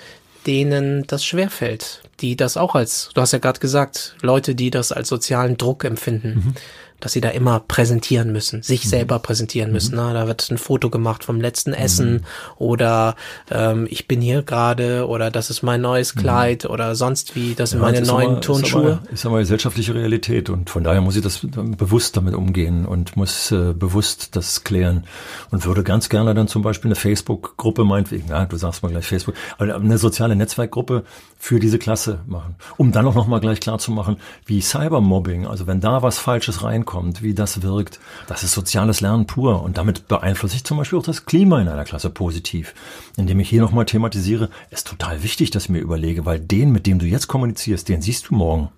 [0.46, 4.92] denen das schwerfällt, die das auch als, du hast ja gerade gesagt, Leute, die das
[4.92, 6.42] als sozialen Druck empfinden.
[6.44, 6.54] Mhm
[7.00, 8.88] dass sie da immer präsentieren müssen, sich mhm.
[8.88, 9.92] selber präsentieren müssen.
[9.92, 10.00] Mhm.
[10.00, 12.20] Na, da wird ein Foto gemacht vom letzten Essen mhm.
[12.56, 13.16] oder
[13.50, 16.20] ähm, ich bin hier gerade oder das ist mein neues mhm.
[16.20, 19.00] Kleid oder sonst wie, das sind ja, meine neuen aber, Turnschuhe.
[19.12, 23.16] Ist aber, aber gesellschaftliche Realität und von daher muss ich das bewusst damit umgehen und
[23.16, 25.04] muss äh, bewusst das klären
[25.50, 29.06] und würde ganz gerne dann zum Beispiel eine Facebook-Gruppe meinetwegen, ja, du sagst mal gleich
[29.06, 31.04] Facebook, aber eine soziale Netzwerkgruppe
[31.42, 35.66] für diese Klasse machen, um dann auch nochmal gleich klar zu machen, wie Cybermobbing, also
[35.66, 37.98] wenn da was Falsches reinkommt, wie das wirkt.
[38.26, 41.68] Das ist soziales Lernen pur und damit beeinflusse ich zum Beispiel auch das Klima in
[41.68, 42.74] einer Klasse positiv.
[43.16, 46.86] Indem ich hier nochmal thematisiere, ist total wichtig, dass ich mir überlege, weil den, mit
[46.86, 48.68] dem du jetzt kommunizierst, den siehst du morgen.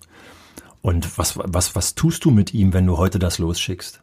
[0.81, 3.99] Und was, was, was tust du mit ihm, wenn du heute das losschickst?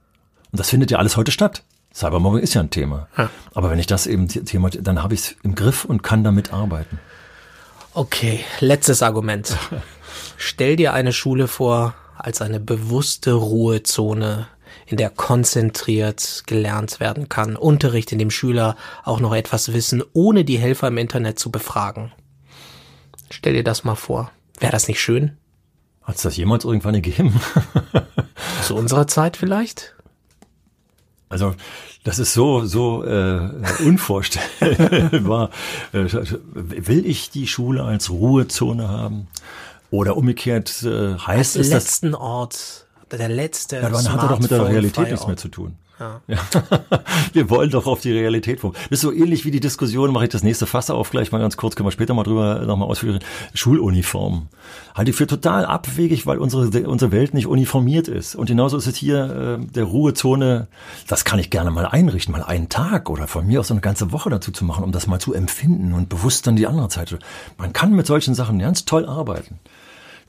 [0.52, 1.62] Und das findet ja alles heute statt.
[1.94, 3.08] Cybermobbing ist ja ein Thema.
[3.16, 3.30] Ja.
[3.54, 6.52] Aber wenn ich das eben Thema, dann habe ich es im Griff und kann damit
[6.52, 7.00] arbeiten.
[8.00, 9.54] Okay, letztes Argument.
[10.38, 14.46] Stell dir eine Schule vor, als eine bewusste Ruhezone,
[14.86, 17.56] in der konzentriert gelernt werden kann.
[17.56, 22.10] Unterricht, in dem Schüler auch noch etwas wissen, ohne die Helfer im Internet zu befragen.
[23.28, 24.32] Stell dir das mal vor.
[24.58, 25.36] Wäre das nicht schön?
[26.00, 27.38] Hat es das jemals irgendwann gegeben?
[28.62, 29.94] Zu unserer Zeit vielleicht?
[31.30, 31.54] Also
[32.02, 33.48] das ist so so äh,
[33.84, 35.50] unvorstellbar.
[35.92, 36.06] Äh,
[36.52, 39.28] will ich die Schule als Ruhezone haben?
[39.90, 43.76] Oder umgekehrt äh, heißt es, dass letzten Ort, der letzte.
[43.76, 45.76] Ja, dann hat er doch mit der Realität nichts mehr zu tun.
[46.00, 46.22] Ja.
[47.34, 48.72] wir wollen doch auf die Realität kommen.
[48.88, 51.38] Das ist so ähnlich wie die Diskussion, mache ich das nächste Fass auf, gleich mal
[51.38, 53.18] ganz kurz, können wir später mal drüber nochmal ausführen.
[53.52, 54.48] Schuluniform.
[54.94, 58.34] Halte ich für total abwegig, weil unsere, unsere Welt nicht uniformiert ist.
[58.34, 60.68] Und genauso ist es hier äh, der Ruhezone,
[61.06, 64.10] das kann ich gerne mal einrichten, mal einen Tag oder von mir aus eine ganze
[64.10, 67.18] Woche dazu zu machen, um das mal zu empfinden und bewusst dann die andere Zeit.
[67.58, 69.58] Man kann mit solchen Sachen ganz toll arbeiten.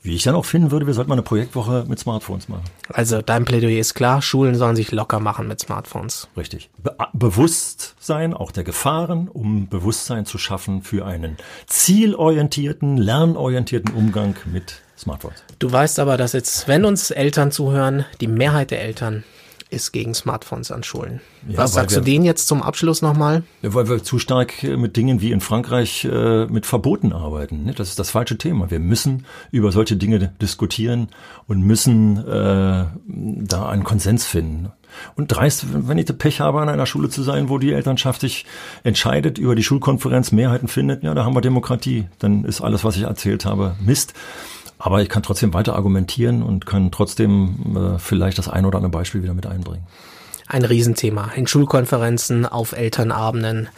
[0.04, 2.64] Wie ich dann auch finden würde, wir sollten mal eine Projektwoche mit Smartphones machen.
[2.88, 6.26] Also dein Plädoyer ist klar, Schulen sollen sich locker machen mit Smartphones.
[6.36, 6.70] Richtig.
[6.82, 11.36] Be Bewusstsein auch der Gefahren, um Bewusstsein zu schaffen für einen
[11.66, 15.44] zielorientierten, lernorientierten Umgang mit Smartphones.
[15.60, 19.22] Du weißt aber, dass jetzt, wenn uns Eltern zuhören, die Mehrheit der Eltern
[19.72, 21.20] ist gegen Smartphones an Schulen.
[21.48, 23.42] Ja, Was sagst wir, du denen jetzt zum Abschluss nochmal?
[23.62, 27.64] Weil wir zu stark mit Dingen wie in Frankreich äh, mit Verboten arbeiten.
[27.64, 27.74] Ne?
[27.74, 28.70] Das ist das falsche Thema.
[28.70, 31.08] Wir müssen über solche Dinge diskutieren
[31.46, 34.70] und müssen äh, da einen Konsens finden.
[35.16, 38.44] Und dreist, wenn ich Pech habe, an einer Schule zu sein, wo die Elternschaft sich
[38.84, 42.06] entscheidet, über die Schulkonferenz Mehrheiten findet, ja, da haben wir Demokratie.
[42.18, 44.14] Dann ist alles, was ich erzählt habe, Mist.
[44.84, 48.90] Aber ich kann trotzdem weiter argumentieren und kann trotzdem äh, vielleicht das ein oder andere
[48.90, 49.86] Beispiel wieder mit einbringen.
[50.48, 51.30] Ein Riesenthema.
[51.36, 53.68] In Schulkonferenzen, auf Elternabenden.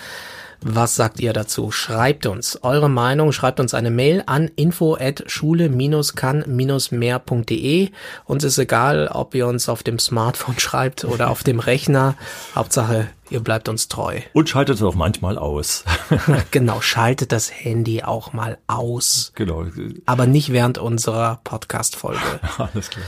[0.67, 1.71] Was sagt ihr dazu?
[1.71, 7.91] Schreibt uns eure Meinung, schreibt uns eine Mail an info at schule-kann-mehr.de.
[8.25, 12.15] Uns ist egal, ob ihr uns auf dem Smartphone schreibt oder auf dem Rechner.
[12.55, 14.21] Hauptsache, ihr bleibt uns treu.
[14.33, 15.85] Und schaltet es auch manchmal aus.
[16.51, 19.33] genau, schaltet das Handy auch mal aus.
[19.35, 19.67] Genau.
[20.07, 22.41] Aber nicht während unserer Podcast-Folge.
[22.57, 23.05] Alles klar.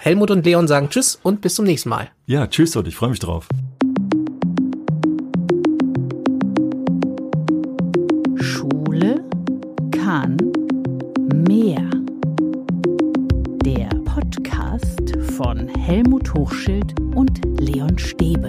[0.00, 2.10] Helmut und Leon sagen Tschüss und bis zum nächsten Mal.
[2.26, 3.46] Ja, tschüss und ich freue mich drauf.
[10.06, 10.36] Kahn
[11.48, 11.82] mehr.
[13.64, 18.48] Der Podcast von Helmut Hochschild und Leon Stäbe.